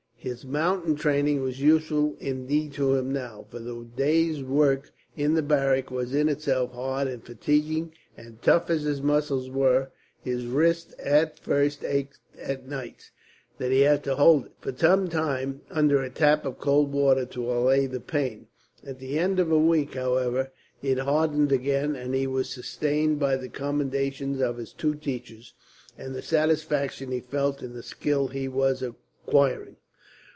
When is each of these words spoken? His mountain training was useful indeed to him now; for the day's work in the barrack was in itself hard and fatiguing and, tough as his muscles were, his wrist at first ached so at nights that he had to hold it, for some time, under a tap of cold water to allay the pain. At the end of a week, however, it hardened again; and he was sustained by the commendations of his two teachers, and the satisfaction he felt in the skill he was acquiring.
His 0.23 0.45
mountain 0.45 0.93
training 0.97 1.41
was 1.41 1.59
useful 1.61 2.15
indeed 2.19 2.73
to 2.73 2.93
him 2.95 3.11
now; 3.11 3.47
for 3.49 3.57
the 3.57 3.83
day's 3.95 4.43
work 4.43 4.91
in 5.17 5.33
the 5.33 5.41
barrack 5.41 5.89
was 5.89 6.13
in 6.13 6.29
itself 6.29 6.73
hard 6.73 7.07
and 7.07 7.25
fatiguing 7.25 7.93
and, 8.15 8.39
tough 8.39 8.69
as 8.69 8.83
his 8.83 9.01
muscles 9.01 9.49
were, 9.49 9.89
his 10.23 10.45
wrist 10.45 10.93
at 10.99 11.39
first 11.39 11.83
ached 11.83 12.19
so 12.35 12.39
at 12.39 12.67
nights 12.69 13.09
that 13.57 13.71
he 13.71 13.79
had 13.79 14.03
to 14.03 14.13
hold 14.15 14.45
it, 14.45 14.51
for 14.61 14.71
some 14.77 15.07
time, 15.09 15.61
under 15.71 16.03
a 16.03 16.09
tap 16.11 16.45
of 16.45 16.59
cold 16.59 16.91
water 16.93 17.25
to 17.25 17.51
allay 17.51 17.87
the 17.87 17.99
pain. 17.99 18.45
At 18.85 18.99
the 18.99 19.17
end 19.17 19.39
of 19.39 19.51
a 19.51 19.57
week, 19.57 19.95
however, 19.95 20.51
it 20.83 20.99
hardened 20.99 21.51
again; 21.51 21.95
and 21.95 22.13
he 22.13 22.27
was 22.27 22.47
sustained 22.47 23.17
by 23.19 23.37
the 23.37 23.49
commendations 23.49 24.39
of 24.39 24.57
his 24.57 24.71
two 24.71 24.93
teachers, 24.93 25.55
and 25.97 26.13
the 26.13 26.21
satisfaction 26.21 27.09
he 27.11 27.21
felt 27.21 27.63
in 27.63 27.73
the 27.73 27.81
skill 27.81 28.27
he 28.27 28.47
was 28.47 28.83
acquiring. 28.83 29.77